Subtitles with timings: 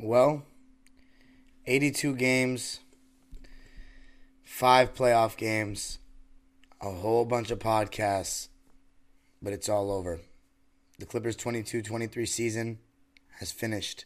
[0.00, 0.44] Well,
[1.66, 2.78] 82 games,
[4.44, 5.98] five playoff games,
[6.80, 8.46] a whole bunch of podcasts,
[9.42, 10.20] but it's all over.
[11.00, 12.78] The Clippers 22 23 season
[13.40, 14.04] has finished.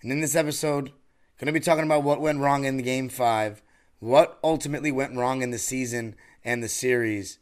[0.00, 0.92] And in this episode,
[1.38, 3.60] going to be talking about what went wrong in the game five,
[3.98, 7.38] what ultimately went wrong in the season and the series,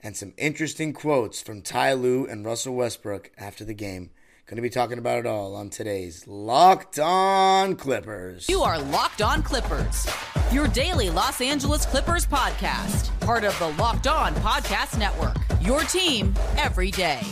[0.00, 4.10] and some interesting quotes from Ty Lue and Russell Westbrook after the game.
[4.46, 8.46] Going to be talking about it all on today's Locked On Clippers.
[8.46, 10.06] You are Locked On Clippers,
[10.52, 15.36] your daily Los Angeles Clippers podcast, part of the Locked On Podcast Network.
[15.62, 17.22] Your team every day.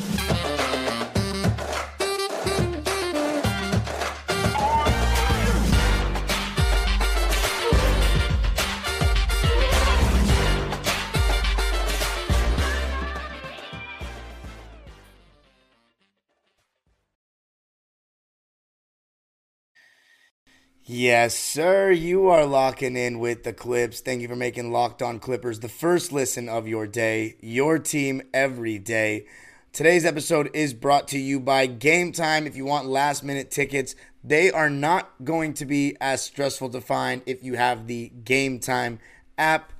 [20.84, 21.92] Yes, sir.
[21.92, 24.00] You are locking in with the Clips.
[24.00, 28.20] Thank you for making Locked On Clippers the first listen of your day, your team
[28.34, 29.26] every day.
[29.72, 32.48] Today's episode is brought to you by Game Time.
[32.48, 36.80] If you want last minute tickets, they are not going to be as stressful to
[36.80, 38.98] find if you have the Game Time
[39.38, 39.72] app.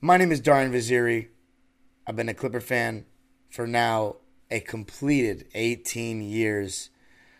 [0.00, 1.30] My name is Darian Vaziri.
[2.06, 3.06] I've been a Clipper fan
[3.50, 4.18] for now
[4.52, 6.90] a completed 18 years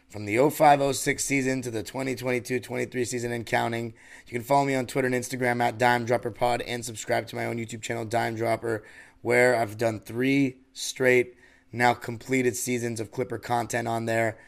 [0.09, 3.93] from the 0506 season to the 2022 23 season and counting.
[4.27, 7.37] You can follow me on Twitter and Instagram at Dime Dropper Pod and subscribe to
[7.37, 8.83] my own YouTube channel, Dime Dropper,
[9.21, 11.35] where I've done three straight,
[11.73, 14.39] now completed seasons of Clipper content on there.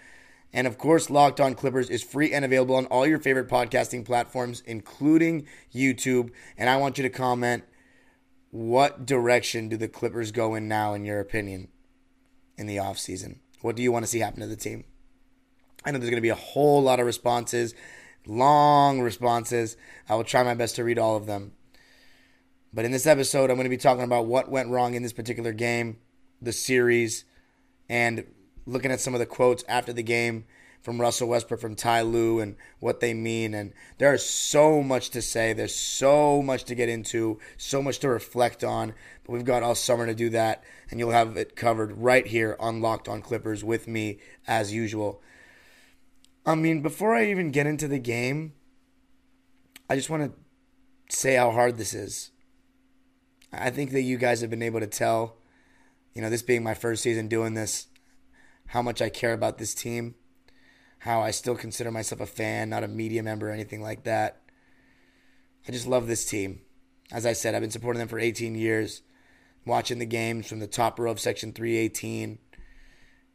[0.52, 4.04] And of course, Locked On Clippers is free and available on all your favorite podcasting
[4.04, 6.30] platforms, including YouTube.
[6.56, 7.64] And I want you to comment
[8.50, 11.68] what direction do the Clippers go in now, in your opinion,
[12.56, 13.38] in the offseason?
[13.60, 14.84] What do you want to see happen to the team?
[15.84, 17.74] I know there's going to be a whole lot of responses,
[18.26, 19.76] long responses.
[20.08, 21.52] I will try my best to read all of them.
[22.72, 25.12] But in this episode, I'm going to be talking about what went wrong in this
[25.12, 25.98] particular game,
[26.40, 27.24] the series,
[27.88, 28.26] and
[28.66, 30.44] looking at some of the quotes after the game
[30.82, 33.54] from Russell Westbrook, from Ty Lue, and what they mean.
[33.54, 35.52] And there is so much to say.
[35.52, 38.94] There's so much to get into, so much to reflect on.
[39.24, 42.56] But we've got all summer to do that, and you'll have it covered right here
[42.60, 45.20] on Locked On Clippers with me as usual.
[46.50, 48.54] I mean, before I even get into the game,
[49.88, 52.32] I just want to say how hard this is.
[53.52, 55.36] I think that you guys have been able to tell,
[56.12, 57.86] you know, this being my first season doing this,
[58.66, 60.16] how much I care about this team,
[60.98, 64.42] how I still consider myself a fan, not a media member or anything like that.
[65.68, 66.62] I just love this team.
[67.12, 69.02] As I said, I've been supporting them for 18 years,
[69.64, 72.40] watching the games from the top row of Section 318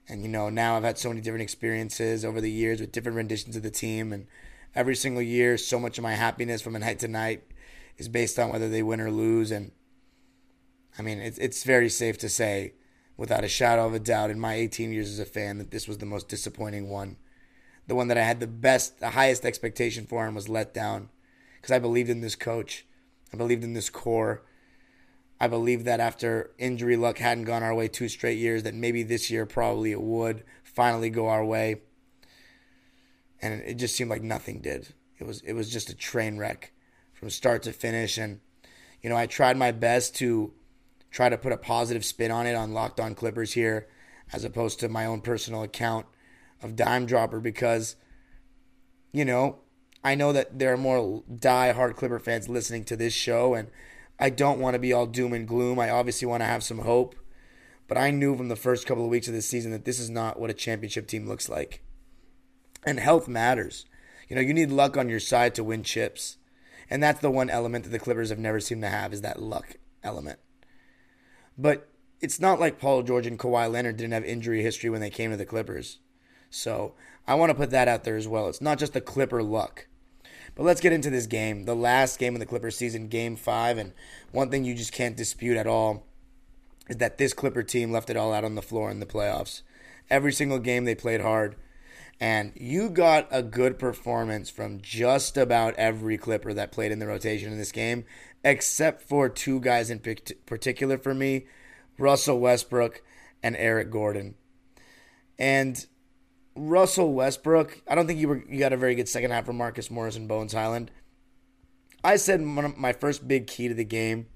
[0.07, 3.16] and you know, now I've had so many different experiences over the years with different
[3.16, 4.27] renditions of the team, and
[4.75, 7.43] every single year, so much of my happiness from a night to night
[7.97, 9.51] is based on whether they win or lose.
[9.51, 9.71] And
[10.97, 12.73] I mean, it's it's very safe to say,
[13.17, 15.88] without a shadow of a doubt, in my 18 years as a fan, that this
[15.88, 17.17] was the most disappointing one.
[17.87, 21.09] The one that I had the best, the highest expectation for, and was let down
[21.66, 22.85] because I believed in this coach,
[23.33, 24.43] I believed in this core.
[25.40, 29.03] I believe that after injury luck hadn't gone our way two straight years, that maybe
[29.03, 31.81] this year probably it would finally go our way.
[33.41, 34.94] And it just seemed like nothing did.
[35.19, 36.72] It was it was just a train wreck
[37.13, 38.18] from start to finish.
[38.18, 38.40] And
[39.01, 40.53] you know, I tried my best to
[41.12, 43.88] try to put a positive spin on it on Locked On Clippers here,
[44.34, 46.06] as opposed to my own personal account
[46.62, 47.96] of Dime Dropper because,
[49.12, 49.59] you know,
[50.03, 53.69] I know that there are more die-hard Clipper fans listening to this show and
[54.19, 55.79] I don't want to be all doom and gloom.
[55.79, 57.15] I obviously want to have some hope.
[57.87, 60.09] But I knew from the first couple of weeks of this season that this is
[60.09, 61.83] not what a championship team looks like.
[62.85, 63.85] And health matters.
[64.27, 66.37] You know, you need luck on your side to win chips.
[66.89, 69.41] And that's the one element that the Clippers have never seemed to have is that
[69.41, 70.39] luck element.
[71.57, 71.89] But
[72.21, 75.31] it's not like Paul George and Kawhi Leonard didn't have injury history when they came
[75.31, 75.99] to the Clippers.
[76.49, 76.93] So
[77.27, 78.47] I want to put that out there as well.
[78.47, 79.87] It's not just the Clipper luck.
[80.55, 83.78] But let's get into this game, the last game of the Clippers season, game five.
[83.78, 83.93] And
[84.31, 86.05] one thing you just can't dispute at all
[86.90, 89.61] is that this Clipper team left it all out on the floor in the playoffs.
[90.09, 91.55] Every single game they played hard.
[92.19, 97.07] And you got a good performance from just about every Clipper that played in the
[97.07, 98.05] rotation in this game,
[98.43, 101.46] except for two guys in particular for me
[101.97, 103.02] Russell Westbrook
[103.43, 104.35] and Eric Gordon.
[105.37, 105.85] And
[106.55, 109.57] Russell Westbrook, I don't think you were you got a very good second half from
[109.57, 110.90] Marcus Morris and Bones Hyland.
[112.03, 114.28] I said my first big key to the game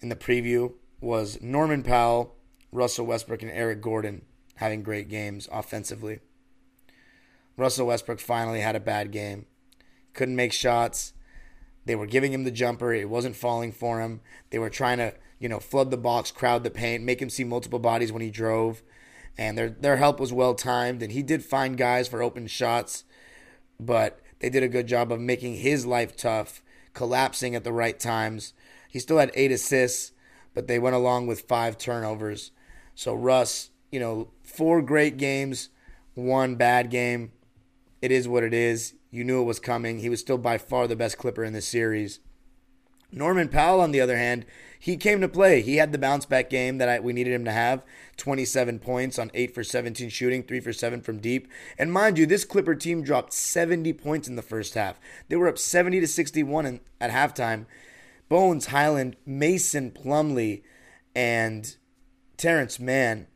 [0.00, 2.34] in the preview was Norman Powell,
[2.72, 4.22] Russell Westbrook, and Eric Gordon
[4.56, 6.20] having great games offensively.
[7.56, 9.46] Russell Westbrook finally had a bad game.
[10.14, 11.12] Couldn't make shots.
[11.84, 12.92] They were giving him the jumper.
[12.94, 14.20] It wasn't falling for him.
[14.50, 17.44] They were trying to, you know, flood the box, crowd the paint, make him see
[17.44, 18.82] multiple bodies when he drove.
[19.38, 21.02] And their their help was well timed.
[21.02, 23.04] And he did find guys for open shots,
[23.80, 26.62] but they did a good job of making his life tough,
[26.94, 28.52] collapsing at the right times.
[28.88, 30.12] He still had eight assists,
[30.52, 32.50] but they went along with five turnovers.
[32.94, 35.70] So Russ, you know, four great games,
[36.14, 37.32] one bad game.
[38.02, 38.94] It is what it is.
[39.10, 40.00] You knew it was coming.
[40.00, 42.20] He was still by far the best Clipper in this series.
[43.12, 44.46] Norman Powell, on the other hand,
[44.82, 45.60] he came to play.
[45.62, 47.84] He had the bounce back game that I, we needed him to have
[48.16, 51.46] 27 points on 8 for 17 shooting, 3 for 7 from deep.
[51.78, 54.98] And mind you, this Clipper team dropped 70 points in the first half.
[55.28, 57.66] They were up 70 to 61 in, at halftime.
[58.28, 60.62] Bones, Hyland, Mason Plumlee,
[61.14, 61.76] and
[62.36, 63.26] Terrence Mann,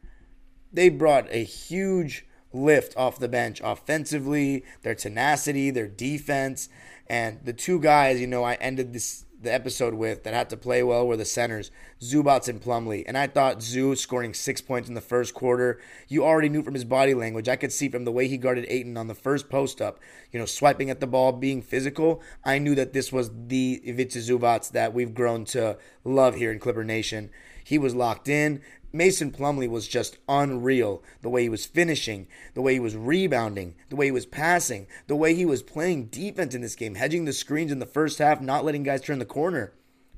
[0.73, 6.69] they brought a huge lift off the bench offensively, their tenacity, their defense.
[7.07, 10.57] And the two guys, you know, I ended this the episode with that had to
[10.57, 11.71] play well were the centers,
[12.01, 13.05] Zubac and Plumlee.
[13.07, 16.75] And I thought Zoo scoring six points in the first quarter, you already knew from
[16.75, 17.49] his body language.
[17.49, 19.99] I could see from the way he guarded Ayton on the first post up,
[20.31, 22.21] you know, swiping at the ball, being physical.
[22.45, 26.59] I knew that this was the Ivica Zubac that we've grown to love here in
[26.59, 27.31] Clipper Nation.
[27.65, 28.63] He was locked in.
[28.93, 31.03] Mason Plumlee was just unreal.
[31.23, 34.87] The way he was finishing, the way he was rebounding, the way he was passing,
[35.07, 38.19] the way he was playing defense in this game, hedging the screens in the first
[38.19, 39.73] half, not letting guys turn the corner.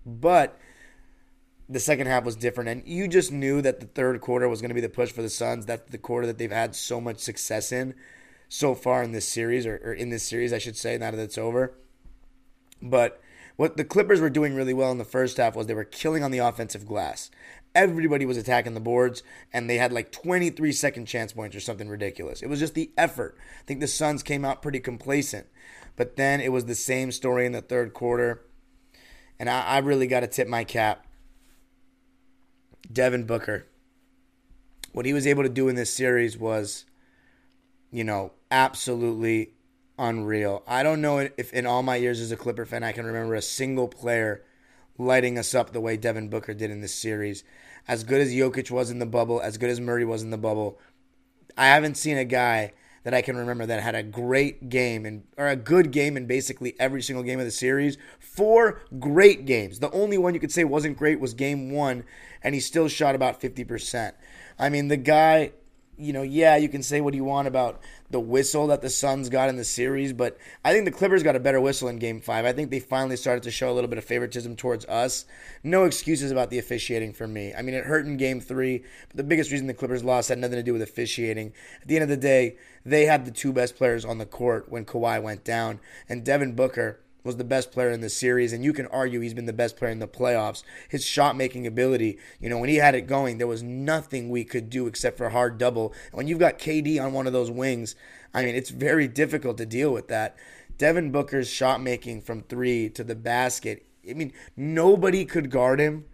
[0.07, 0.59] But
[1.69, 4.71] the second half was different, and you just knew that the third quarter was going
[4.71, 5.67] to be the push for the Suns.
[5.67, 7.95] That's the quarter that they've had so much success in
[8.49, 11.21] so far in this series, or, or in this series, I should say, now that
[11.21, 11.75] it's over.
[12.81, 13.21] But
[13.59, 16.23] what the Clippers were doing really well in the first half was they were killing
[16.23, 17.29] on the offensive glass.
[17.75, 21.89] Everybody was attacking the boards, and they had like 23 second chance points or something
[21.89, 22.41] ridiculous.
[22.41, 23.37] It was just the effort.
[23.37, 25.49] I think the Suns came out pretty complacent.
[25.97, 28.47] But then it was the same story in the third quarter.
[29.41, 31.05] And I, I really got to tip my cap.
[32.93, 33.67] Devin Booker.
[34.93, 36.85] What he was able to do in this series was,
[37.91, 39.55] you know, absolutely
[39.99, 40.63] unreal.
[40.67, 43.35] I don't know if in all my years as a Clipper fan I can remember
[43.35, 44.45] a single player
[44.99, 47.45] lighting us up the way Devin Booker did in this series.
[47.87, 50.39] As good as Jokic was in the bubble, as good as Murray was in the
[50.39, 50.79] bubble,
[51.57, 52.73] I haven't seen a guy
[53.05, 56.27] that I can remember that had a great game and or a good game in
[56.27, 57.97] basically every single game of the series.
[58.19, 59.79] Four great games.
[59.79, 62.05] The only one you could say wasn't great was game 1
[62.43, 64.13] and he still shot about 50%.
[64.59, 65.53] I mean, the guy
[65.99, 67.81] you know, yeah, you can say what you want about
[68.11, 71.37] the whistle that the Suns got in the series, but I think the Clippers got
[71.37, 72.45] a better whistle in game five.
[72.45, 75.27] I think they finally started to show a little bit of favoritism towards us.
[75.63, 77.53] No excuses about the officiating for me.
[77.53, 80.39] I mean, it hurt in game three, but the biggest reason the Clippers lost had
[80.39, 81.53] nothing to do with officiating.
[81.83, 84.71] At the end of the day, they had the two best players on the court
[84.71, 88.65] when Kawhi went down, and Devin Booker was the best player in the series, and
[88.65, 90.63] you can argue he's been the best player in the playoffs.
[90.89, 94.45] His shot making ability, you know, when he had it going, there was nothing we
[94.45, 95.93] could do except for hard double.
[96.13, 97.95] When you've got KD on one of those wings,
[98.33, 100.37] I mean, it's very difficult to deal with that.
[100.79, 106.05] Devin Booker's shot making from three to the basket, I mean, nobody could guard him.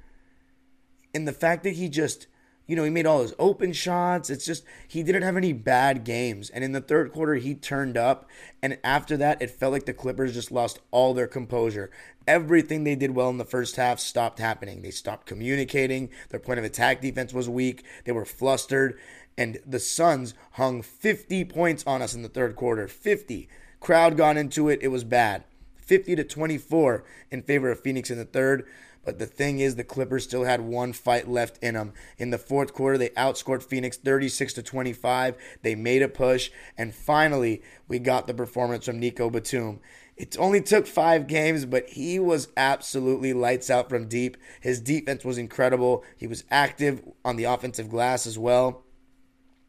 [1.14, 2.26] And the fact that he just
[2.66, 4.30] you know, he made all his open shots.
[4.30, 6.48] It's just he didn't have any bad games.
[6.48, 8.28] And in the third quarter, he turned up.
[8.62, 11.90] And after that, it felt like the Clippers just lost all their composure.
[12.26, 14.80] Everything they did well in the first half stopped happening.
[14.80, 16.08] They stopped communicating.
[16.30, 17.84] Their point of attack defense was weak.
[18.04, 18.98] They were flustered.
[19.36, 22.88] And the Suns hung 50 points on us in the third quarter.
[22.88, 23.48] 50.
[23.80, 24.78] Crowd got into it.
[24.80, 25.44] It was bad.
[25.76, 28.66] 50 to 24 in favor of Phoenix in the third.
[29.04, 31.92] But the thing is, the Clippers still had one fight left in them.
[32.18, 35.36] In the fourth quarter, they outscored Phoenix 36 to 25.
[35.62, 39.80] They made a push, and finally, we got the performance from Nico Batum.
[40.16, 44.36] It only took five games, but he was absolutely lights out from deep.
[44.60, 46.04] His defense was incredible.
[46.16, 48.84] He was active on the offensive glass as well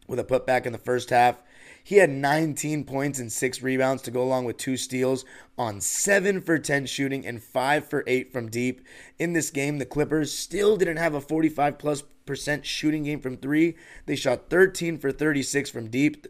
[0.08, 1.42] with a putback in the first half.
[1.86, 5.24] He had 19 points and six rebounds to go along with two steals
[5.56, 8.82] on 7 for 10 shooting and 5 for 8 from deep.
[9.20, 13.38] In this game, the Clippers still didn't have a 45 plus percent shooting game from
[13.38, 13.76] 3.
[14.08, 16.26] They shot 13 for 36 from deep.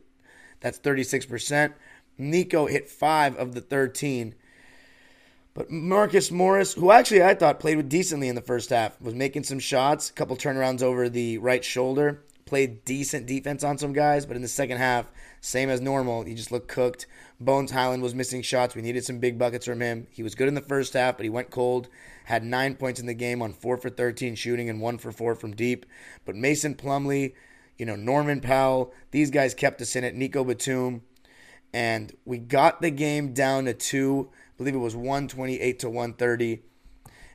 [0.59, 1.73] That's 36%.
[2.17, 4.35] Nico hit 5 of the 13.
[5.53, 9.43] But Marcus Morris, who actually I thought played decently in the first half, was making
[9.43, 14.25] some shots, a couple turnarounds over the right shoulder, played decent defense on some guys,
[14.25, 16.23] but in the second half, same as normal.
[16.23, 17.05] He just looked cooked.
[17.37, 18.75] Bones Hyland was missing shots.
[18.75, 20.07] We needed some big buckets from him.
[20.09, 21.89] He was good in the first half, but he went cold.
[22.23, 25.35] Had nine points in the game on four for 13 shooting and one for four
[25.35, 25.85] from deep.
[26.23, 27.33] But Mason Plumlee,
[27.77, 30.15] you know, Norman Powell, these guys kept us in it.
[30.15, 31.01] Nico Batum.
[31.73, 34.29] and we got the game down to two.
[34.31, 36.61] I believe it was 128 to 130.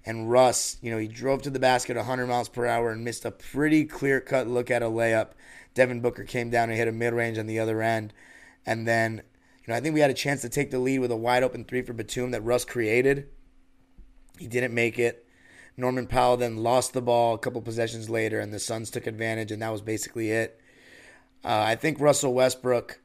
[0.04, 3.25] And Russ, you know, he drove to the basket 100 miles per hour and missed
[3.25, 5.33] a pretty clear cut look at a layup.
[5.75, 8.12] Devin Booker came down and hit a mid range on the other end.
[8.64, 9.23] And then,
[9.66, 11.42] you know, I think we had a chance to take the lead with a wide
[11.42, 13.28] open three for Batum that Russ created.
[14.38, 15.26] He didn't make it.
[15.76, 19.52] Norman Powell then lost the ball a couple possessions later, and the Suns took advantage,
[19.52, 20.61] and that was basically it.
[21.45, 23.00] Uh, I think Russell Westbrook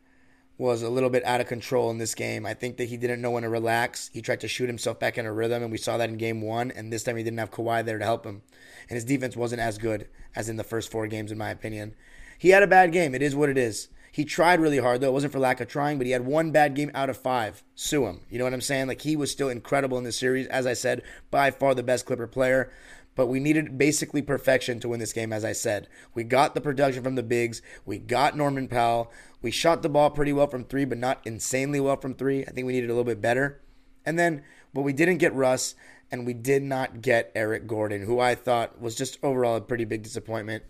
[0.58, 2.46] was a little bit out of control in this game.
[2.46, 4.10] I think that he didn't know when to relax.
[4.14, 6.42] He tried to shoot himself back in a rhythm, and we saw that in game
[6.42, 6.72] one.
[6.72, 8.42] And this time he didn't have Kawhi there to help him.
[8.90, 11.96] And his defense wasn't as good as in the first four games, in my opinion.
[12.38, 13.14] He had a bad game.
[13.14, 13.90] It is what it is.
[14.12, 15.10] He tried really hard, though.
[15.10, 17.64] It wasn't for lack of trying, but he had one bad game out of five.
[17.76, 18.22] Sue him.
[18.30, 18.88] You know what I'm saying?
[18.88, 20.48] Like, he was still incredible in this series.
[20.48, 22.72] As I said, by far the best Clipper player.
[23.16, 25.88] But we needed basically perfection to win this game, as I said.
[26.14, 27.62] We got the production from the bigs.
[27.86, 29.12] We got Norman Powell.
[29.46, 32.44] We shot the ball pretty well from three, but not insanely well from three.
[32.44, 33.62] I think we needed a little bit better.
[34.04, 34.42] And then,
[34.74, 35.76] but we didn't get Russ,
[36.10, 39.86] and we did not get Eric Gordon, who I thought was just overall a pretty
[39.86, 40.64] big disappointment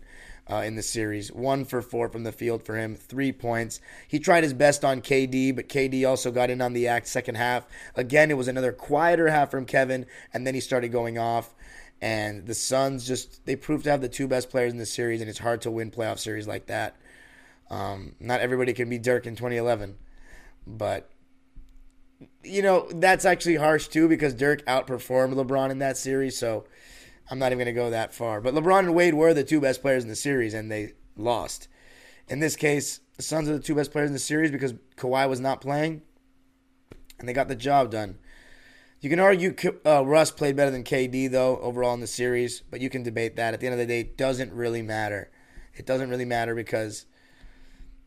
[0.50, 1.32] uh, in the series.
[1.32, 3.80] One for four from the field for him, three points.
[4.06, 7.36] He tried his best on KD, but KD also got in on the act second
[7.36, 7.66] half.
[7.94, 10.04] Again, it was another quieter half from Kevin,
[10.34, 11.54] and then he started going off.
[12.02, 15.22] And the Suns just they proved to have the two best players in the series,
[15.22, 16.94] and it's hard to win playoff series like that.
[17.70, 19.96] Um, not everybody can be Dirk in 2011,
[20.66, 21.10] but
[22.42, 26.38] you know that's actually harsh too because Dirk outperformed LeBron in that series.
[26.38, 26.64] So
[27.30, 28.40] I'm not even going to go that far.
[28.40, 31.68] But LeBron and Wade were the two best players in the series, and they lost.
[32.28, 35.28] In this case, the Suns are the two best players in the series because Kawhi
[35.28, 36.02] was not playing,
[37.18, 38.18] and they got the job done.
[39.00, 39.54] You can argue
[39.84, 43.36] uh, Russ played better than KD, though, overall in the series, but you can debate
[43.36, 43.54] that.
[43.54, 45.30] At the end of the day, it doesn't really matter.
[45.74, 47.06] It doesn't really matter because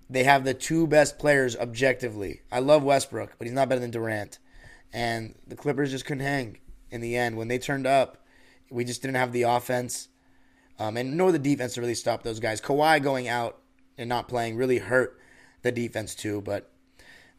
[0.10, 2.42] they have the two best players objectively.
[2.51, 4.39] I love Westbrook, but he's not better than Durant.
[4.92, 6.58] And the Clippers just couldn't hang
[6.89, 7.38] in the end.
[7.38, 8.18] When they turned up,
[8.72, 10.10] we just didn't have the offense
[10.80, 12.62] um, and nor the defense to really stop those guys.
[12.62, 13.60] Kawhi going out
[13.98, 15.20] and not playing really hurt
[15.62, 16.72] the defense too, but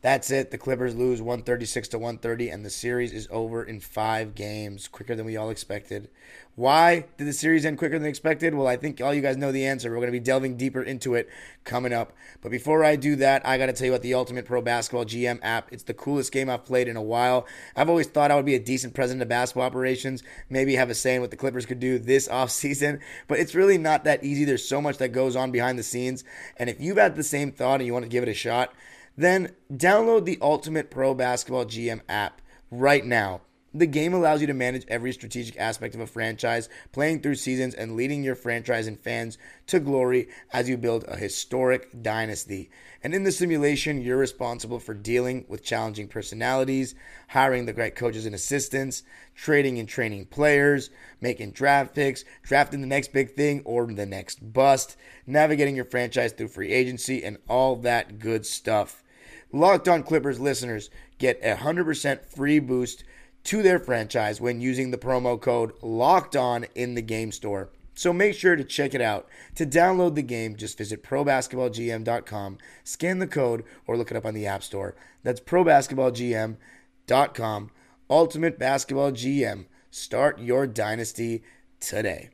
[0.02, 0.50] that's it.
[0.50, 5.14] The Clippers lose 136 to 130, and the series is over in five games, quicker
[5.14, 6.08] than we all expected.
[6.56, 8.54] Why did the series end quicker than expected?
[8.54, 9.90] Well, I think all you guys know the answer.
[9.90, 11.28] We're going to be delving deeper into it
[11.64, 12.12] coming up.
[12.40, 15.04] But before I do that, I got to tell you about the Ultimate Pro Basketball
[15.04, 15.70] GM app.
[15.70, 17.46] It's the coolest game I've played in a while.
[17.76, 20.94] I've always thought I would be a decent president of basketball operations, maybe have a
[20.94, 24.44] say in what the Clippers could do this offseason, but it's really not that easy.
[24.44, 26.24] There's so much that goes on behind the scenes.
[26.56, 28.74] And if you've had the same thought and you want to give it a shot,
[29.16, 32.40] then download the Ultimate Pro Basketball GM app
[32.70, 33.42] right now.
[33.72, 37.72] The game allows you to manage every strategic aspect of a franchise, playing through seasons
[37.72, 42.68] and leading your franchise and fans to glory as you build a historic dynasty.
[43.00, 46.96] And in the simulation, you're responsible for dealing with challenging personalities,
[47.28, 49.04] hiring the right coaches and assistants,
[49.36, 54.52] trading and training players, making draft picks, drafting the next big thing or the next
[54.52, 54.96] bust,
[55.28, 59.04] navigating your franchise through free agency, and all that good stuff.
[59.52, 63.04] Locked on Clippers listeners get a 100% free boost
[63.44, 67.70] to their franchise when using the promo code locked on in the game store.
[67.94, 69.26] So make sure to check it out.
[69.56, 74.34] To download the game, just visit probasketballgm.com, scan the code, or look it up on
[74.34, 74.94] the App Store.
[75.22, 77.70] That's probasketballgm.com.
[78.08, 79.66] Ultimate Basketball GM.
[79.90, 81.42] Start your dynasty
[81.78, 82.30] today.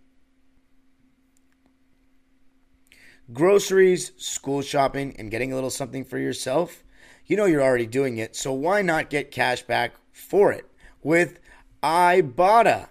[3.32, 6.84] Groceries, school shopping, and getting a little something for yourself?
[7.26, 10.70] You know you're already doing it, so why not get cash back for it?
[11.06, 11.38] With
[11.84, 12.88] Ibotta.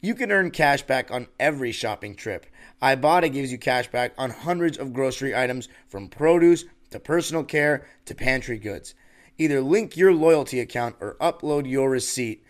[0.00, 2.46] You can earn cash back on every shopping trip.
[2.80, 7.86] Ibotta gives you cash back on hundreds of grocery items from produce to personal care
[8.06, 8.94] to pantry goods.
[9.36, 12.42] Either link your loyalty account or upload your receipt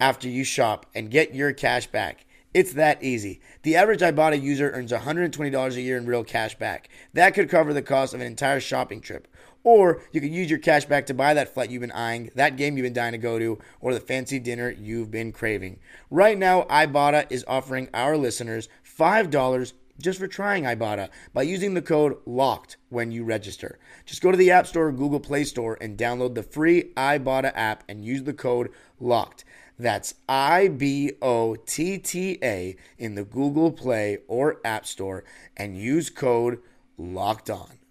[0.00, 2.24] after you shop and get your cash back.
[2.54, 3.40] It's that easy.
[3.64, 6.88] The average Ibotta user earns $120 a year in real cash back.
[7.12, 9.28] That could cover the cost of an entire shopping trip.
[9.64, 12.56] Or you can use your cash back to buy that flight you've been eyeing, that
[12.56, 15.78] game you've been dying to go to, or the fancy dinner you've been craving.
[16.10, 21.82] Right now, Ibotta is offering our listeners $5 just for trying Ibotta by using the
[21.82, 23.78] code LOCKED when you register.
[24.04, 27.52] Just go to the App Store or Google Play Store and download the free Ibotta
[27.54, 29.44] app and use the code LOCKED.
[29.78, 35.24] That's I B O T T A in the Google Play or App Store
[35.56, 36.60] and use code
[36.98, 37.81] LOCKED ON.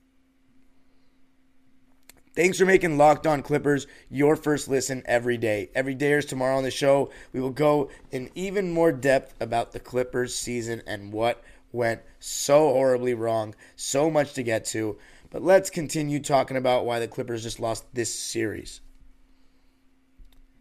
[2.33, 5.69] Thanks for making Locked On Clippers your first listen every day.
[5.75, 7.11] Every day is tomorrow on the show.
[7.33, 12.69] We will go in even more depth about the Clippers season and what went so
[12.69, 13.53] horribly wrong.
[13.75, 14.97] So much to get to.
[15.29, 18.79] But let's continue talking about why the Clippers just lost this series.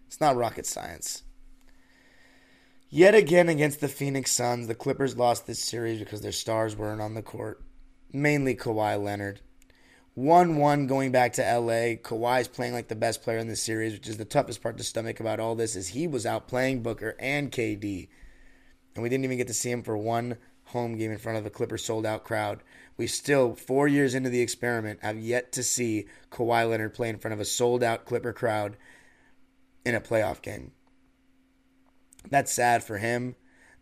[0.08, 1.22] It's not rocket science.
[2.88, 7.00] Yet again against the Phoenix Suns, the Clippers lost this series because their stars weren't
[7.00, 7.62] on the court,
[8.12, 9.40] mainly Kawhi Leonard.
[10.20, 11.96] 1 1 going back to LA.
[11.96, 14.84] Kawhi's playing like the best player in the series, which is the toughest part to
[14.84, 18.08] stomach about all this, is he was out playing Booker and KD.
[18.94, 21.46] And we didn't even get to see him for one home game in front of
[21.46, 22.62] a Clippers sold out crowd.
[22.98, 27.18] We still, four years into the experiment, have yet to see Kawhi Leonard play in
[27.18, 28.76] front of a sold out Clipper crowd
[29.86, 30.72] in a playoff game.
[32.28, 33.36] That's sad for him.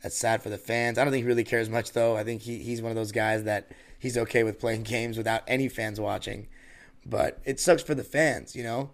[0.05, 0.99] That's sad for the fans.
[0.99, 2.17] I don't think he really cares much, though.
[2.17, 5.43] I think he, he's one of those guys that he's okay with playing games without
[5.47, 6.49] any fans watching.
[7.05, 8.91] But it sucks for the fans, you know?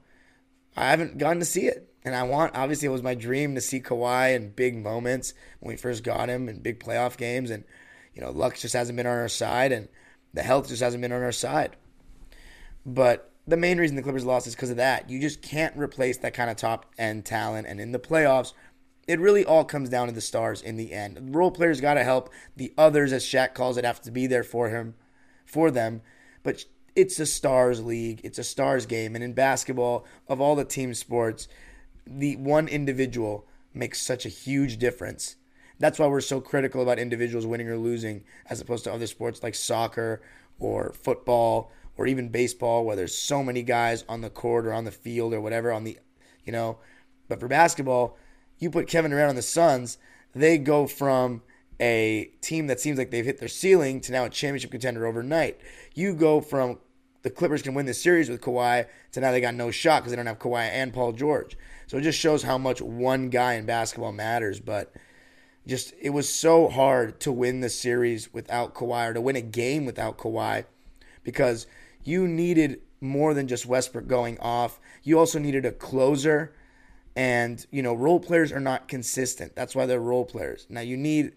[0.77, 1.91] I haven't gotten to see it.
[2.05, 5.73] And I want, obviously, it was my dream to see Kawhi in big moments when
[5.73, 7.51] we first got him in big playoff games.
[7.51, 7.65] And,
[8.15, 9.89] you know, luck just hasn't been on our side and
[10.35, 11.77] the health just hasn't been on our side.
[12.85, 15.09] But the main reason the Clippers lost is because of that.
[15.09, 17.67] You just can't replace that kind of top end talent.
[17.67, 18.53] And in the playoffs,
[19.07, 21.35] it really all comes down to the stars in the end.
[21.35, 22.31] Role players got to help.
[22.57, 24.95] The others, as Shaq calls it, have to be there for him,
[25.45, 26.03] for them.
[26.43, 26.65] But
[26.97, 28.21] it's a stars league.
[28.25, 29.15] It's a stars game.
[29.15, 31.49] And in basketball, of all the team sports,
[32.07, 35.37] the one individual makes such a huge difference.
[35.79, 39.43] That's why we're so critical about individuals winning or losing, as opposed to other sports
[39.43, 40.23] like soccer
[40.59, 44.85] or football or even baseball, where there's so many guys on the court or on
[44.85, 45.99] the field or whatever on the,
[46.45, 46.79] you know.
[47.29, 48.17] But for basketball,
[48.59, 49.99] you put Kevin Durant on the Suns,
[50.35, 51.43] they go from
[51.81, 55.61] a team that seems like they've hit their ceiling to now a championship contender overnight.
[55.95, 56.79] You go from
[57.23, 60.13] the Clippers can win this series with Kawhi to now they got no shot because
[60.13, 61.57] they don't have Kawhi and Paul George.
[61.87, 64.61] So it just shows how much one guy in basketball matters.
[64.61, 64.93] But
[65.67, 69.41] just it was so hard to win the series without Kawhi or to win a
[69.41, 70.67] game without Kawhi
[71.23, 71.67] because
[72.03, 74.79] you needed more than just Westbrook going off.
[75.03, 76.55] You also needed a closer
[77.17, 79.55] and, you know, role players are not consistent.
[79.55, 80.67] That's why they're role players.
[80.69, 81.33] Now, you need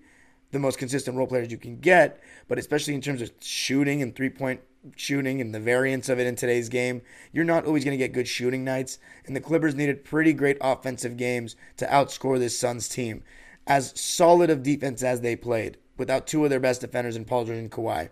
[0.52, 4.16] the most consistent role players you can get, but especially in terms of shooting and
[4.16, 4.62] three point
[4.96, 8.14] shooting and the variance of it in today's game, you're not always going to get
[8.14, 9.00] good shooting nights.
[9.26, 13.24] And the Clippers needed pretty great offensive games to outscore this Suns team.
[13.66, 17.46] As solid of defense as they played, without two of their best defenders in Paul
[17.46, 18.10] George and Kawhi,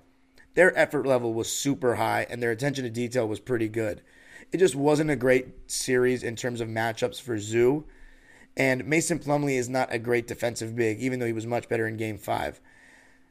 [0.56, 4.02] their effort level was super high and their attention to detail was pretty good.
[4.52, 7.86] It just wasn't a great series in terms of matchups for Zoo.
[8.58, 11.88] And Mason Plumlee is not a great defensive big, even though he was much better
[11.88, 12.62] in game five.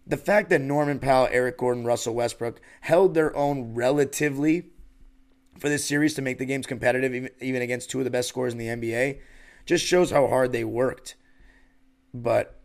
[0.07, 4.71] The fact that Norman Powell, Eric Gordon, Russell Westbrook held their own relatively
[5.59, 8.53] for this series to make the games competitive, even against two of the best scorers
[8.53, 9.21] in the NBA,
[9.65, 11.17] just shows how hard they worked.
[12.13, 12.61] But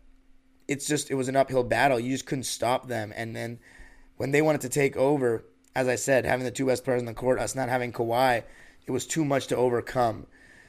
[0.68, 1.98] it's just, it was an uphill battle.
[1.98, 3.12] You just couldn't stop them.
[3.16, 3.58] And then
[4.16, 7.06] when they wanted to take over, as I said, having the two best players on
[7.06, 8.42] the court, us not having Kawhi,
[8.86, 10.26] it was too much to overcome.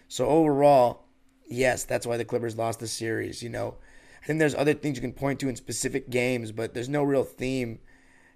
[0.08, 1.06] So overall,
[1.50, 3.42] yes, that's why the Clippers lost the series.
[3.42, 3.76] You know,
[4.22, 7.04] I think there's other things you can point to in specific games, but there's no
[7.04, 7.80] real theme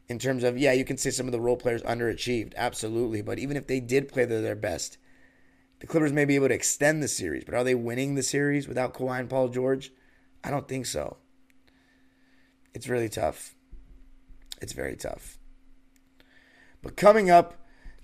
[0.08, 3.22] in terms of yeah, you can say some of the role players underachieved, absolutely.
[3.22, 4.98] But even if they did play their best,
[5.80, 7.44] the Clippers may be able to extend the series.
[7.44, 9.92] But are they winning the series without Kawhi and Paul George?
[10.44, 11.18] I don't think so.
[12.74, 13.56] It's really tough.
[14.62, 15.38] It's very tough.
[16.86, 17.56] But coming up,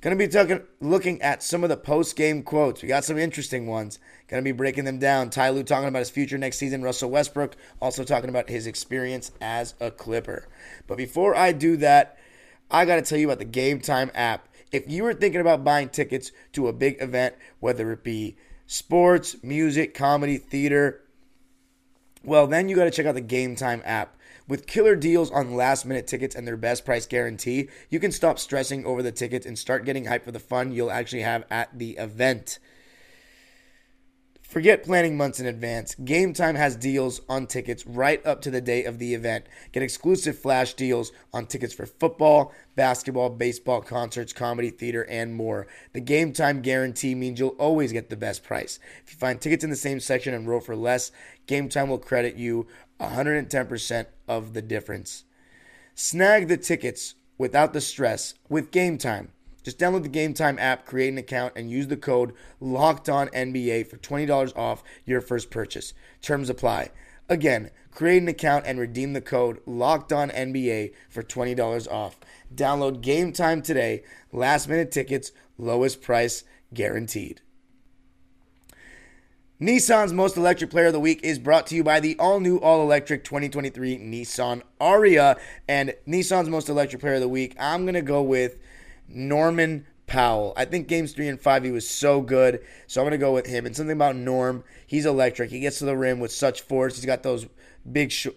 [0.02, 2.82] going to be talking, looking at some of the post game quotes.
[2.82, 4.00] We got some interesting ones.
[4.28, 5.30] Going to be breaking them down.
[5.30, 6.82] Ty Lue talking about his future next season.
[6.82, 10.48] Russell Westbrook also talking about his experience as a Clipper.
[10.88, 12.18] But before I do that,
[12.72, 14.48] I got to tell you about the Game Time app.
[14.72, 19.36] If you were thinking about buying tickets to a big event, whether it be sports,
[19.44, 21.01] music, comedy, theater,
[22.24, 24.16] well, then you got to check out the Game Time app.
[24.48, 28.38] With killer deals on last minute tickets and their best price guarantee, you can stop
[28.38, 31.78] stressing over the tickets and start getting hyped for the fun you'll actually have at
[31.78, 32.60] the event.
[34.52, 35.96] Forget planning months in advance.
[35.96, 39.46] Game Time has deals on tickets right up to the day of the event.
[39.72, 45.68] Get exclusive flash deals on tickets for football, basketball, baseball, concerts, comedy, theater, and more.
[45.94, 48.78] The Game Time guarantee means you'll always get the best price.
[49.06, 51.14] If you find tickets in the same section and row for less,
[51.48, 52.68] Game Time will credit you
[53.00, 55.24] 110% of the difference.
[55.96, 59.32] Snag the tickets without the stress with Game Time.
[59.64, 63.98] Just download the Game Time app, create an account, and use the code LOCKEDONNBA for
[63.98, 65.94] $20 off your first purchase.
[66.22, 66.90] Terms apply.
[67.30, 72.20] Again, create an account and redeem the code LOCKEDONNBA for $20 off.
[72.54, 74.04] Download Game Time today.
[74.32, 76.44] Last minute tickets, lowest price
[76.74, 77.42] guaranteed.
[79.62, 82.58] Nissan's most electric player of the week is brought to you by the all new,
[82.58, 85.38] all electric 2023 Nissan Ariya.
[85.68, 88.58] And Nissan's most electric player of the week, I'm going to go with
[89.16, 90.54] Norman Powell.
[90.58, 92.62] I think games three and five, he was so good.
[92.88, 93.66] So I'm going to go with him.
[93.66, 95.50] And something about Norm, he's electric.
[95.52, 96.96] He gets to the rim with such force.
[96.96, 97.48] He's got those
[97.90, 98.28] big sh-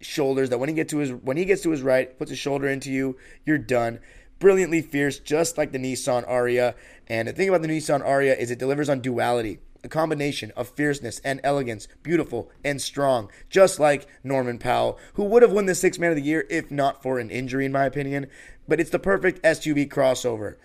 [0.00, 2.38] shoulders that when he gets to his when he gets to his right, puts his
[2.38, 4.00] shoulder into you, you're done.
[4.38, 6.74] Brilliantly fierce, just like the Nissan Ariya.
[7.06, 10.68] And the thing about the Nissan Ariya is it delivers on duality a combination of
[10.68, 15.74] fierceness and elegance, beautiful and strong, just like Norman Powell, who would have won the
[15.74, 18.26] Sixth Man of the Year if not for an injury, in my opinion.
[18.68, 20.56] But it's the perfect SUV crossover.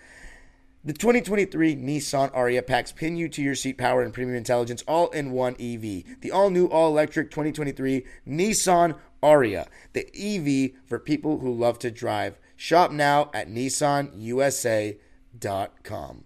[0.84, 5.10] The 2023 Nissan Ariya packs pin you to your seat power and premium intelligence all
[5.10, 6.02] in one EV.
[6.20, 11.92] The all new, all electric 2023 Nissan Ariya, the EV for people who love to
[11.92, 12.40] drive.
[12.56, 16.24] Shop now at nissanusa.com.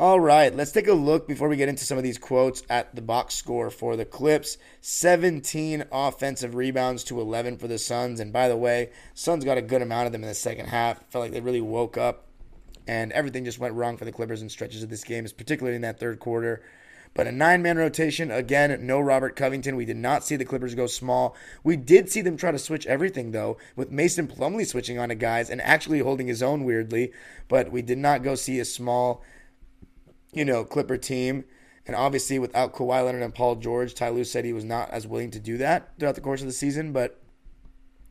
[0.00, 2.94] All right, let's take a look before we get into some of these quotes at
[2.94, 4.56] the box score for the Clips.
[4.80, 8.18] 17 offensive rebounds to 11 for the Suns.
[8.18, 11.04] And by the way, Suns got a good amount of them in the second half.
[11.10, 12.24] Felt like they really woke up
[12.88, 15.82] and everything just went wrong for the Clippers in stretches of this game, particularly in
[15.82, 16.62] that third quarter.
[17.12, 19.76] But a nine man rotation, again, no Robert Covington.
[19.76, 21.36] We did not see the Clippers go small.
[21.62, 25.14] We did see them try to switch everything, though, with Mason Plumlee switching on to
[25.14, 27.12] guys and actually holding his own weirdly.
[27.48, 29.22] But we did not go see a small
[30.32, 31.44] you know, Clipper team.
[31.86, 35.06] And obviously, without Kawhi Leonard and Paul George, Ty Lue said he was not as
[35.06, 36.92] willing to do that throughout the course of the season.
[36.92, 37.20] But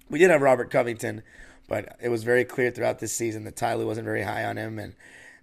[0.10, 1.22] we did have Robert Covington,
[1.68, 4.58] but it was very clear throughout this season that Ty Lue wasn't very high on
[4.58, 4.80] him.
[4.80, 4.96] And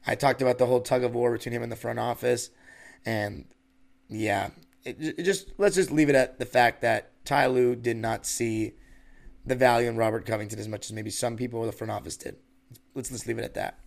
[0.06, 2.50] I talked about the whole tug of war between him and the front office.
[3.06, 3.46] And
[4.08, 4.50] yeah,
[4.84, 8.26] it, it just let's just leave it at the fact that Ty Lue did not
[8.26, 8.74] see
[9.46, 12.16] the value in Robert Covington as much as maybe some people in the front office
[12.16, 12.36] did.
[12.94, 13.78] Let's let's leave it at that.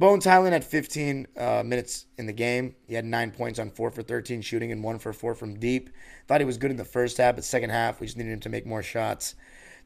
[0.00, 2.74] Bones Hyland had 15 uh, minutes in the game.
[2.88, 5.90] He had nine points on four for 13 shooting and one for four from deep.
[6.26, 8.40] Thought he was good in the first half, but second half we just needed him
[8.40, 9.34] to make more shots.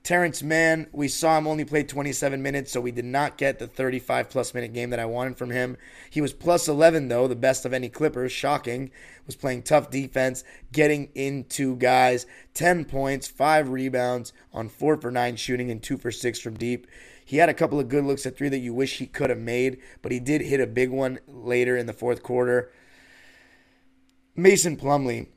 [0.04, 3.66] Terrence Mann, we saw him only play 27 minutes, so we did not get the
[3.66, 5.78] 35 plus minute game that I wanted from him.
[6.10, 8.30] He was plus 11 though, the best of any Clippers.
[8.30, 8.90] Shocking.
[9.24, 12.26] Was playing tough defense, getting into guys.
[12.52, 16.86] 10 points, five rebounds on four for nine shooting and two for six from deep.
[17.24, 19.38] He had a couple of good looks at three that you wish he could have
[19.38, 22.70] made, but he did hit a big one later in the fourth quarter.
[24.36, 25.28] Mason Plumlee,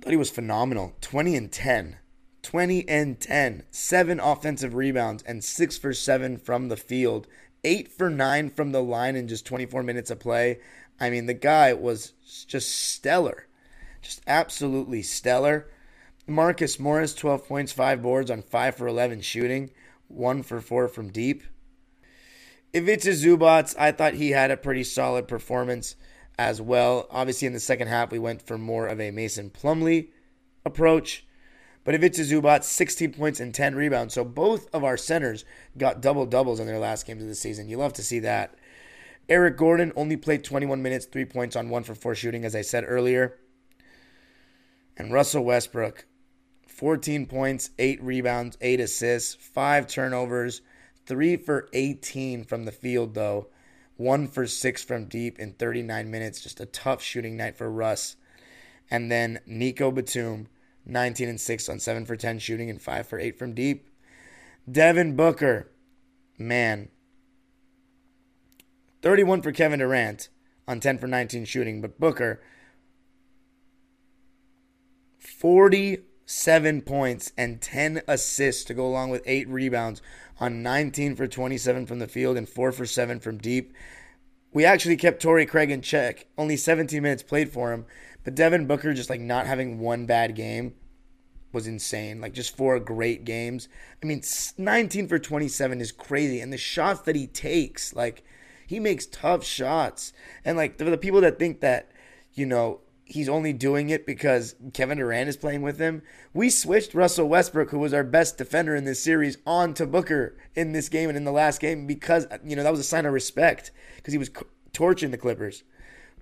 [0.00, 0.96] thought he was phenomenal.
[1.00, 1.98] 20 and 10.
[2.42, 3.64] 20 and 10.
[3.70, 7.26] Seven offensive rebounds and six for seven from the field.
[7.64, 10.58] Eight for nine from the line in just 24 minutes of play.
[11.00, 12.12] I mean, the guy was
[12.46, 13.46] just stellar.
[14.00, 15.68] Just absolutely stellar.
[16.26, 19.70] Marcus Morris, 12 points, 5 boards on 5 for 11 shooting
[20.12, 21.42] one for four from deep.
[22.72, 25.96] If Ivica Zubac, I thought he had a pretty solid performance
[26.38, 27.06] as well.
[27.10, 30.08] Obviously, in the second half, we went for more of a Mason Plumlee
[30.64, 31.26] approach.
[31.84, 34.14] But Ivica Zubac, 16 points and 10 rebounds.
[34.14, 35.44] So both of our centers
[35.76, 37.68] got double doubles in their last games of the season.
[37.68, 38.54] You love to see that.
[39.28, 42.62] Eric Gordon only played 21 minutes, three points on one for four shooting, as I
[42.62, 43.38] said earlier.
[44.96, 46.06] And Russell Westbrook,
[46.68, 50.60] 14 points, 8 rebounds, 8 assists, 5 turnovers,
[51.06, 53.48] 3 for 18 from the field, though.
[53.96, 56.40] 1 for 6 from deep in 39 minutes.
[56.40, 58.16] Just a tough shooting night for Russ.
[58.90, 60.48] And then Nico Batum,
[60.84, 63.88] 19 and 6 on 7 for 10 shooting and 5 for 8 from deep.
[64.70, 65.70] Devin Booker,
[66.38, 66.88] man.
[69.02, 70.28] 31 for Kevin Durant
[70.68, 72.40] on 10 for 19 shooting, but Booker,
[75.18, 80.00] 47 points and 10 assists to go along with eight rebounds
[80.38, 83.72] on 19 for 27 from the field and four for seven from deep.
[84.52, 86.26] We actually kept Torrey Craig in check.
[86.36, 87.86] Only 17 minutes played for him,
[88.24, 90.74] but Devin Booker just like not having one bad game
[91.52, 92.20] was insane.
[92.20, 93.68] Like just four great games.
[94.02, 94.22] I mean,
[94.58, 98.22] 19 for 27 is crazy, and the shots that he takes, like
[98.66, 100.12] he makes tough shots.
[100.44, 101.90] And like for the people that think that,
[102.32, 106.02] you know, he's only doing it because Kevin Durant is playing with him.
[106.32, 110.36] We switched Russell Westbrook, who was our best defender in this series, on to Booker
[110.54, 113.04] in this game and in the last game because you know that was a sign
[113.04, 114.30] of respect because he was
[114.72, 115.64] torching the Clippers.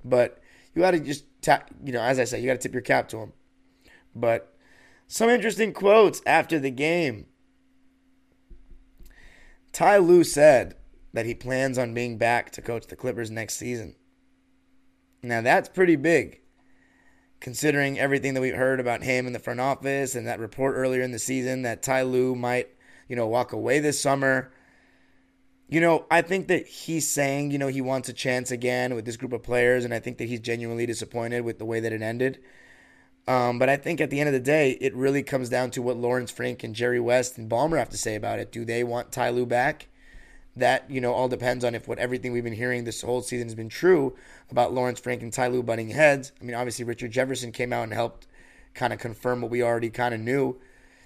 [0.04, 0.39] But
[0.74, 2.82] you got to just tap, you know, as I said, you got to tip your
[2.82, 3.32] cap to him.
[4.14, 4.54] But
[5.06, 7.26] some interesting quotes after the game.
[9.72, 10.74] Ty Lue said
[11.12, 13.94] that he plans on being back to coach the Clippers next season.
[15.22, 16.40] Now that's pretty big
[17.40, 21.02] considering everything that we've heard about him in the front office and that report earlier
[21.02, 22.68] in the season that Ty Lue might,
[23.08, 24.52] you know, walk away this summer.
[25.70, 29.04] You know, I think that he's saying, you know, he wants a chance again with
[29.04, 31.92] this group of players, and I think that he's genuinely disappointed with the way that
[31.92, 32.40] it ended.
[33.28, 35.82] Um, but I think at the end of the day, it really comes down to
[35.82, 38.50] what Lawrence Frank and Jerry West and Ballmer have to say about it.
[38.50, 39.86] Do they want Ty Lue back?
[40.56, 43.46] That, you know, all depends on if what everything we've been hearing this whole season
[43.46, 44.16] has been true
[44.50, 46.32] about Lawrence Frank and Ty Lue butting heads.
[46.40, 48.26] I mean, obviously, Richard Jefferson came out and helped
[48.74, 50.58] kind of confirm what we already kind of knew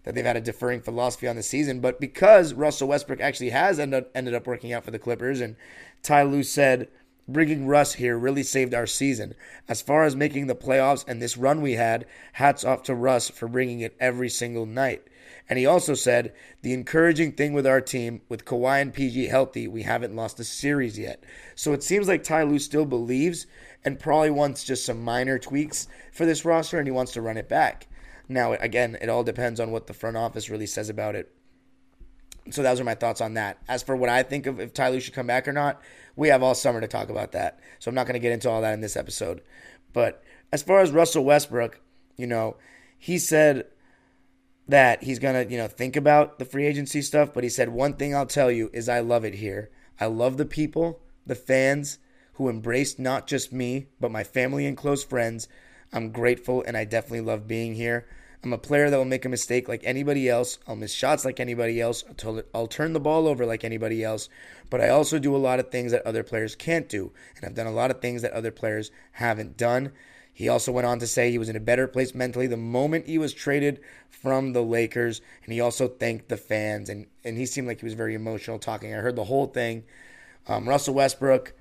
[0.04, 1.80] that they've had a deferring philosophy on the season.
[1.80, 5.56] But because Russell Westbrook actually has ended, ended up working out for the Clippers, and
[6.02, 6.88] Ty Lue said,
[7.26, 9.34] bringing Russ here really saved our season.
[9.68, 13.30] As far as making the playoffs and this run we had, hats off to Russ
[13.30, 15.06] for bringing it every single night.
[15.48, 19.68] And he also said, the encouraging thing with our team, with Kawhi and PG healthy,
[19.68, 21.24] we haven't lost a series yet.
[21.54, 23.46] So it seems like Ty Lue still believes
[23.84, 27.36] and probably wants just some minor tweaks for this roster and he wants to run
[27.36, 27.86] it back.
[28.28, 31.32] Now, again, it all depends on what the front office really says about it.
[32.50, 33.58] So those are my thoughts on that.
[33.68, 35.80] As for what I think of if Ty Lue should come back or not,
[36.16, 37.58] we have all summer to talk about that.
[37.78, 39.42] So I'm not going to get into all that in this episode.
[39.92, 41.80] But as far as Russell Westbrook,
[42.16, 42.56] you know,
[42.98, 43.66] he said
[44.68, 47.68] that he's going to, you know, think about the free agency stuff, but he said
[47.68, 49.70] one thing I'll tell you is I love it here.
[50.00, 51.98] I love the people, the fans
[52.34, 55.48] who embraced not just me, but my family and close friends.
[55.94, 58.06] I'm grateful and I definitely love being here.
[58.42, 60.58] I'm a player that will make a mistake like anybody else.
[60.66, 62.04] I'll miss shots like anybody else.
[62.52, 64.28] I'll, turn the ball over like anybody else.
[64.68, 67.12] But I also do a lot of things that other players can't do.
[67.36, 69.92] And I've done a lot of things that other players haven't done.
[70.30, 73.06] He also went on to say he was in a better place mentally the moment
[73.06, 73.80] he was traded
[74.10, 75.22] from the Lakers.
[75.44, 76.90] And he also thanked the fans.
[76.90, 78.92] And, and he seemed like he was very emotional talking.
[78.92, 79.84] I heard the whole thing.
[80.48, 81.54] Um, Russell Westbrook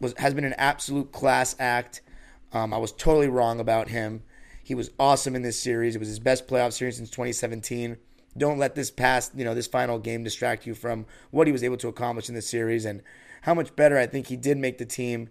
[0.00, 2.02] was has been an absolute class act.
[2.52, 4.22] Um, I was totally wrong about him.
[4.62, 5.96] He was awesome in this series.
[5.96, 7.96] It was his best playoff series since 2017.
[8.36, 11.64] Don't let this past, you know, this final game distract you from what he was
[11.64, 13.02] able to accomplish in this series and
[13.42, 15.28] how much better I think he did make the team.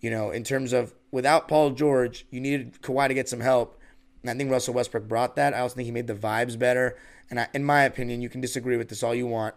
[0.00, 3.80] You know, in terms of without Paul George, you needed Kawhi to get some help.
[4.22, 5.54] And I think Russell Westbrook brought that.
[5.54, 6.96] I also think he made the vibes better.
[7.30, 9.54] And I, in my opinion, you can disagree with this all you want,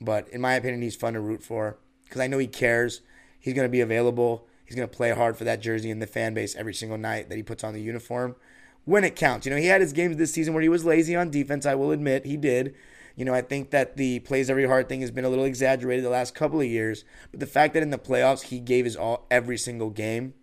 [0.00, 3.02] but in my opinion, he's fun to root for because I know he cares.
[3.38, 4.46] He's going to be available.
[4.70, 7.28] He's going to play hard for that jersey and the fan base every single night
[7.28, 8.36] that he puts on the uniform
[8.84, 9.44] when it counts.
[9.44, 11.66] You know, he had his games this season where he was lazy on defense.
[11.66, 12.76] I will admit he did.
[13.16, 16.04] You know, I think that the plays every hard thing has been a little exaggerated
[16.04, 17.04] the last couple of years.
[17.32, 20.34] But the fact that in the playoffs he gave his all every single game,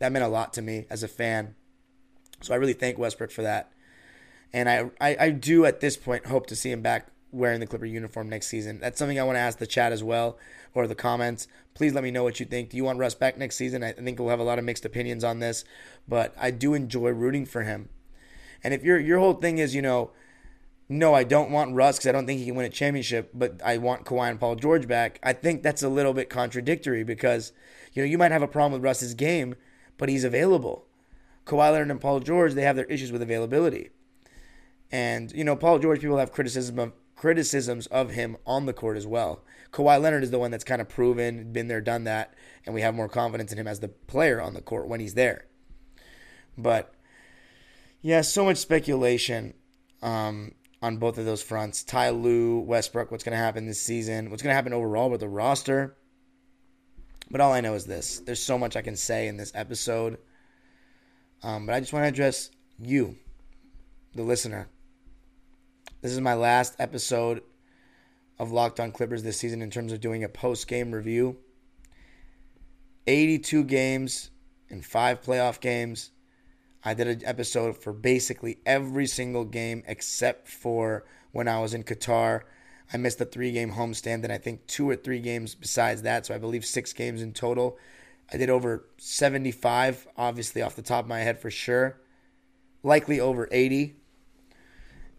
[0.00, 1.54] that meant a lot to me as a fan.
[2.40, 3.70] So I really thank Westbrook for that.
[4.52, 7.66] And I, I, I do at this point hope to see him back wearing the
[7.66, 8.80] Clipper uniform next season.
[8.80, 10.38] That's something I want to ask the chat as well
[10.74, 11.46] or the comments.
[11.74, 12.70] Please let me know what you think.
[12.70, 13.82] Do you want Russ back next season?
[13.82, 15.64] I think we'll have a lot of mixed opinions on this,
[16.06, 17.88] but I do enjoy rooting for him.
[18.64, 20.10] And if your your whole thing is, you know,
[20.88, 23.60] no, I don't want Russ because I don't think he can win a championship, but
[23.64, 25.20] I want Kawhi and Paul George back.
[25.22, 27.52] I think that's a little bit contradictory because,
[27.92, 29.54] you know, you might have a problem with Russ's game,
[29.98, 30.86] but he's available.
[31.44, 33.90] Kawhi Leonard and Paul George, they have their issues with availability.
[34.90, 38.96] And, you know, Paul George, people have criticism of criticisms of him on the court
[38.96, 39.42] as well.
[39.72, 42.32] Kawhi Leonard is the one that's kind of proven, been there, done that,
[42.64, 45.14] and we have more confidence in him as the player on the court when he's
[45.14, 45.46] there.
[46.56, 46.94] But
[48.02, 49.54] yeah, so much speculation
[50.00, 51.82] um, on both of those fronts.
[51.82, 55.20] Ty Lue, Westbrook, what's going to happen this season, what's going to happen overall with
[55.20, 55.96] the roster.
[57.30, 60.18] But all I know is this there's so much I can say in this episode.
[61.42, 62.50] Um, but I just want to address
[62.80, 63.16] you,
[64.14, 64.68] the listener.
[66.00, 67.42] This is my last episode
[68.38, 71.38] of Locked On Clippers this season in terms of doing a post game review.
[73.08, 74.30] 82 games
[74.70, 76.12] and five playoff games.
[76.84, 81.82] I did an episode for basically every single game except for when I was in
[81.82, 82.42] Qatar.
[82.92, 86.26] I missed the three game homestand, and I think two or three games besides that.
[86.26, 87.76] So I believe six games in total.
[88.32, 92.00] I did over 75, obviously off the top of my head for sure.
[92.84, 93.96] Likely over 80.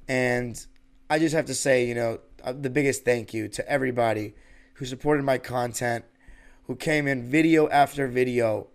[0.10, 0.65] And
[1.08, 4.34] I just have to say, you know, uh, the biggest thank you to everybody
[4.74, 6.04] who supported my content,
[6.65, 8.67] who came in video after video,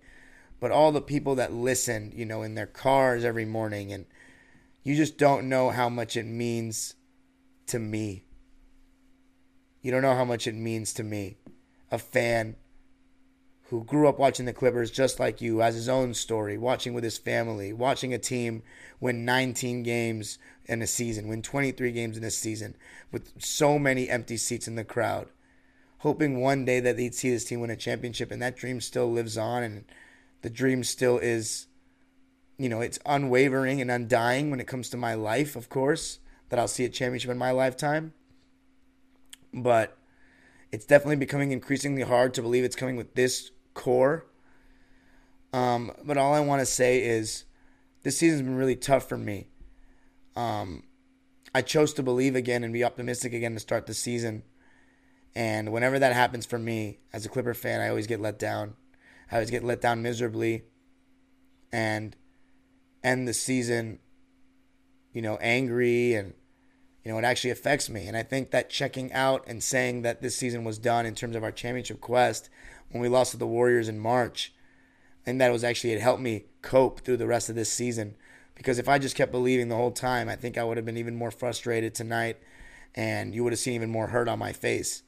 [0.61, 3.93] but all the people that listened, you know, in their cars every morning.
[3.93, 4.07] And
[4.85, 6.95] you just don't know how much it means
[7.67, 8.25] to me.
[9.83, 11.39] You don't know how much it means to me,
[11.91, 12.55] a fan
[13.69, 17.03] who grew up watching the Clippers just like you, has his own story, watching with
[17.03, 18.63] his family, watching a team
[19.01, 22.75] win 19 games in a season, win 23 games in a season
[23.13, 25.29] with so many empty seats in the crowd,
[25.99, 28.31] hoping one day that they'd see this team win a championship.
[28.31, 29.85] And that dream still lives on, and
[30.43, 31.67] the dream still is,
[32.59, 36.59] you know, it's unwavering and undying when it comes to my life, of course, that
[36.59, 38.15] I'll see a championship in my lifetime.
[39.53, 39.97] But
[40.73, 44.27] it's definitely becoming increasingly hard to believe it's coming with this core.
[45.53, 47.45] Um, but all I want to say is
[48.03, 49.47] this season's been really tough for me.
[50.37, 50.85] Um,
[51.55, 54.43] I chose to believe again and be optimistic again to start the season.
[55.35, 58.75] And whenever that happens for me as a Clipper fan, I always get let down.
[59.31, 60.65] I always get let down miserably
[61.73, 62.17] and
[63.03, 63.99] end the season,
[65.13, 66.35] you know, angry and
[67.05, 68.07] you know, it actually affects me.
[68.07, 71.37] And I think that checking out and saying that this season was done in terms
[71.37, 72.49] of our championship quest
[72.91, 74.55] when we lost to the Warriors in March,
[75.27, 78.17] and that was actually it helped me cope through the rest of this season.
[78.55, 80.97] Because if I just kept believing the whole time, I think I would have been
[80.97, 82.39] even more frustrated tonight,
[82.95, 85.03] and you would have seen even more hurt on my face.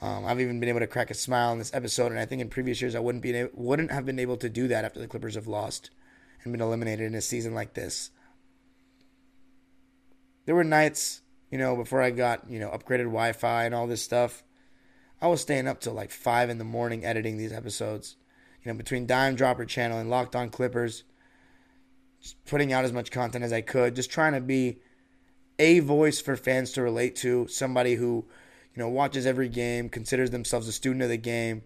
[0.00, 2.42] Um, I've even been able to crack a smile in this episode, and I think
[2.42, 5.06] in previous years I wouldn't be wouldn't have been able to do that after the
[5.06, 5.90] Clippers have lost
[6.42, 8.10] and been eliminated in a season like this
[10.46, 13.86] there were nights, you know, before I got, you know, upgraded Wi Fi and all
[13.86, 14.42] this stuff.
[15.20, 18.16] I was staying up till like five in the morning editing these episodes.
[18.62, 21.04] You know, between Dime Dropper channel and Locked On Clippers,
[22.46, 24.78] putting out as much content as I could, just trying to be
[25.58, 28.24] a voice for fans to relate to, somebody who,
[28.74, 31.62] you know, watches every game, considers themselves a student of the game,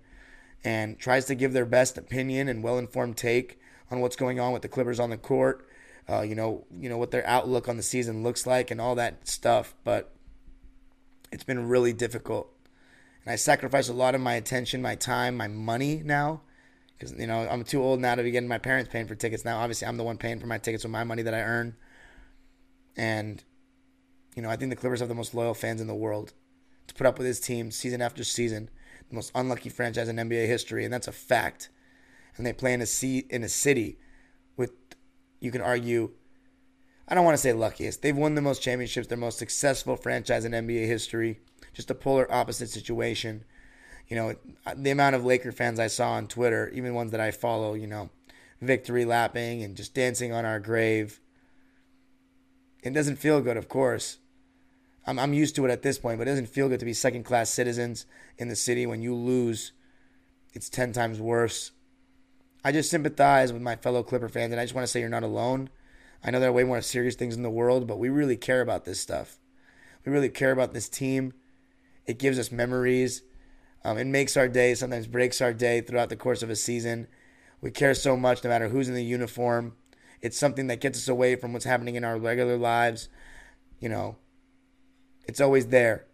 [0.64, 3.58] and tries to give their best opinion and well informed take
[3.90, 5.68] on what's going on with the Clippers on the court
[6.08, 8.94] uh, you know, you know what their outlook on the season looks like and all
[8.94, 9.74] that stuff.
[9.84, 10.10] But
[11.30, 12.50] it's been really difficult,
[13.24, 16.40] and I sacrifice a lot of my attention, my time, my money now,
[16.98, 19.44] because you know I'm too old now to be getting my parents paying for tickets.
[19.44, 21.76] Now, obviously, I'm the one paying for my tickets with my money that I earn,
[22.96, 23.42] and
[24.34, 26.32] you know I think the Clippers have the most loyal fans in the world
[26.88, 28.70] to put up with this team season after season,
[29.08, 31.68] the most unlucky franchise in NBA history, and that's a fact.
[32.36, 33.98] And they play in a sea in a city
[34.56, 34.72] with
[35.40, 36.10] you can argue,
[37.06, 38.02] I don't want to say luckiest.
[38.02, 41.40] They've won the most championships, their most successful franchise in NBA history.
[41.72, 43.44] Just a polar opposite situation.
[44.08, 44.34] You know,
[44.74, 47.86] the amount of Laker fans I saw on Twitter, even ones that I follow, you
[47.86, 48.10] know,
[48.60, 51.20] victory lapping and just dancing on our grave.
[52.82, 54.18] It doesn't feel good, of course.
[55.06, 56.92] I'm, I'm used to it at this point, but it doesn't feel good to be
[56.92, 59.72] second class citizens in the city when you lose.
[60.52, 61.72] It's 10 times worse.
[62.64, 65.08] I just sympathize with my fellow Clipper fans, and I just want to say you're
[65.08, 65.70] not alone.
[66.24, 68.60] I know there are way more serious things in the world, but we really care
[68.60, 69.38] about this stuff.
[70.04, 71.34] We really care about this team.
[72.06, 73.22] It gives us memories.
[73.88, 77.06] Um, it makes our day, sometimes breaks our day throughout the course of a season.
[77.62, 79.76] We care so much no matter who's in the uniform.
[80.20, 83.08] It's something that gets us away from what's happening in our regular lives.
[83.80, 84.16] You know,
[85.26, 86.04] it's always there.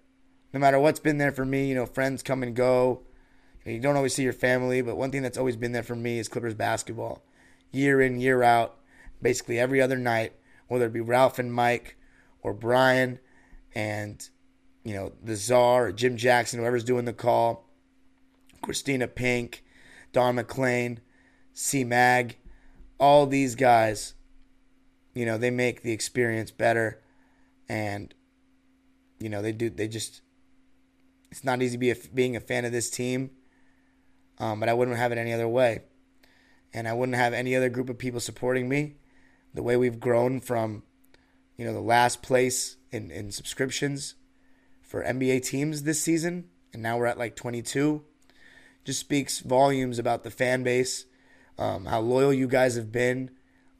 [0.53, 3.03] No matter what's been there for me, you know, friends come and go.
[3.67, 6.21] You don't always see your family, but one thing that's always been there for me
[6.21, 7.25] is Clippers basketball.
[7.73, 8.77] Year in, year out,
[9.21, 10.35] basically every other night,
[10.69, 11.97] whether it be Ralph and Mike
[12.41, 13.19] or Brian
[13.75, 14.29] and,
[14.85, 17.64] you know, the Czar or Jim Jackson, whoever's doing the call,
[18.65, 19.65] Kristina Pink,
[20.13, 21.01] Don MacLean,
[21.53, 22.37] C Mag,
[22.99, 24.15] all these guys,
[25.15, 27.01] you know, they make the experience better.
[27.69, 28.15] And,
[29.19, 30.23] you know, they do, they just,
[31.31, 33.31] it's not easy be a, being a fan of this team
[34.39, 35.83] um, but I wouldn't have it any other way.
[36.73, 38.97] And I wouldn't have any other group of people supporting me.
[39.53, 40.83] The way we've grown from,
[41.57, 44.15] you know, the last place in, in subscriptions
[44.83, 48.05] for NBA teams this season, and now we're at like 22,
[48.85, 51.07] just speaks volumes about the fan base,
[51.59, 53.31] um, how loyal you guys have been,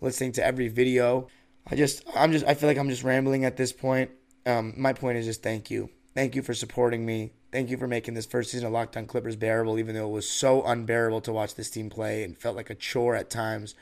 [0.01, 1.29] listening to every video.
[1.67, 4.11] I just, I'm just, I feel like I'm just rambling at this point.
[4.47, 5.91] Um, my point is just thank you.
[6.15, 7.33] Thank you for supporting me.
[7.51, 10.13] Thank you for making this first season of Locked On Clippers bearable, even though it
[10.13, 13.75] was so unbearable to watch this team play and felt like a chore at times.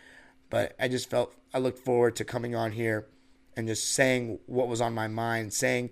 [0.50, 3.06] But I just felt I looked forward to coming on here
[3.56, 5.90] and just saying what was on my mind, saying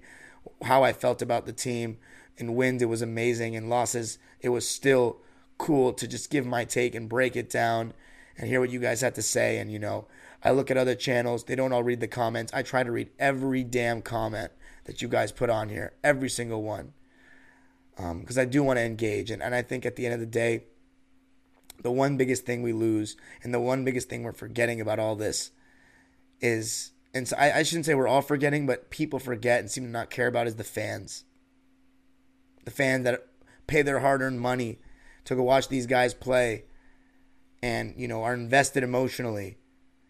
[0.63, 1.99] how I felt about the team.
[2.41, 3.55] In wins, it was amazing.
[3.55, 5.19] In losses, it was still
[5.59, 7.93] cool to just give my take and break it down
[8.37, 9.59] and hear what you guys had to say.
[9.59, 10.07] And, you know,
[10.43, 12.53] I look at other channels, they don't all read the comments.
[12.55, 14.53] I try to read every damn comment
[14.85, 16.95] that you guys put on here, every single one
[18.01, 19.31] because um, I do want to engage.
[19.31, 20.65] And, and I think at the end of the day,
[21.83, 25.17] the one biggest thing we lose and the one biggest thing we're forgetting about all
[25.17, 25.51] this
[26.41, 29.85] is, and so I, I shouldn't say we're all forgetting, but people forget and seem
[29.85, 31.25] to not care about is the fans.
[32.65, 33.27] The fans that
[33.67, 34.79] pay their hard earned money
[35.25, 36.65] to go watch these guys play
[37.63, 39.59] and, you know, are invested emotionally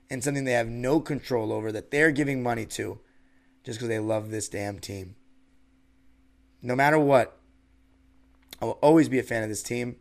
[0.08, 3.00] in something they have no control over that they're giving money to
[3.64, 5.14] just because they love this damn team.
[6.62, 7.38] No matter what,
[8.60, 9.96] I will always be a fan of this team.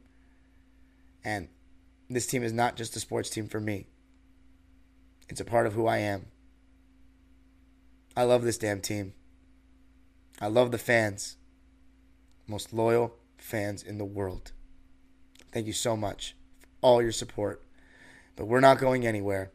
[1.23, 1.47] And
[2.09, 3.87] this team is not just a sports team for me,
[5.27, 6.25] it's a part of who I am.
[8.17, 9.13] I love this damn team.
[10.41, 11.35] I love the fans.
[12.49, 14.51] Most loyal fans in the world.
[15.51, 17.63] Thank you so much for all your support.
[18.35, 19.51] But we're not going anywhere.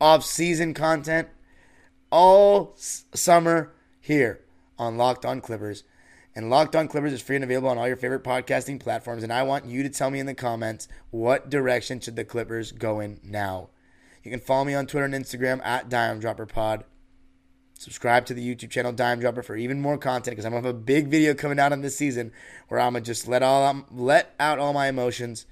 [0.00, 1.28] off-season content
[2.10, 4.40] all s- summer here
[4.76, 5.84] on Locked On Clippers.
[6.34, 9.22] And Locked On Clippers is free and available on all your favorite podcasting platforms.
[9.22, 12.72] And I want you to tell me in the comments what direction should the Clippers
[12.72, 13.68] go in now.
[14.24, 16.84] You can follow me on Twitter and Instagram at Dime Dropper Pod.
[17.82, 20.76] Subscribe to the YouTube channel Dime Dropper for even more content because I'm gonna have
[20.76, 22.30] a big video coming out on this season
[22.68, 25.46] where I'm gonna just let all um, let out all my emotions.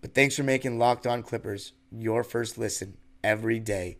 [0.00, 3.98] But thanks for making Locked On Clippers your first listen every day.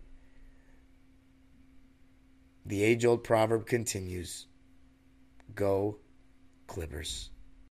[2.64, 4.46] The age old proverb continues
[5.54, 5.98] Go
[6.66, 7.28] Clippers.